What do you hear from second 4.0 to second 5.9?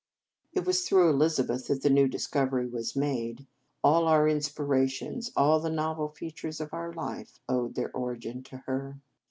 our in spirations, all the